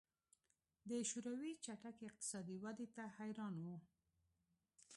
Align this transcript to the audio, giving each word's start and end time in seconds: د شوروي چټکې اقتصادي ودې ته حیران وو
د 0.89 0.91
شوروي 1.09 1.53
چټکې 1.63 2.03
اقتصادي 2.07 2.55
ودې 2.63 2.87
ته 2.95 3.03
حیران 3.17 3.55
وو 3.63 3.77